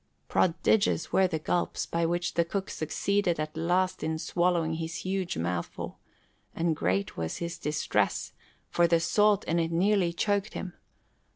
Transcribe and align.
Prodigious 0.27 1.13
were 1.13 1.27
the 1.27 1.37
gulps 1.37 1.85
by 1.85 2.07
which 2.07 2.33
the 2.33 2.43
cook 2.43 2.71
succeeded 2.71 3.39
at 3.39 3.55
last 3.55 4.01
in 4.03 4.17
swallowing 4.17 4.73
his 4.73 4.95
huge 5.05 5.37
mouthful, 5.37 5.99
and 6.55 6.75
great 6.75 7.17
was 7.17 7.37
his 7.37 7.59
distress, 7.59 8.33
for 8.71 8.87
the 8.87 8.99
salt 8.99 9.43
in 9.43 9.59
it 9.59 9.71
nearly 9.71 10.11
choked 10.11 10.55
him. 10.55 10.73